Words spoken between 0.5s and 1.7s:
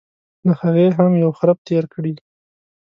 هغې هم یو خرپ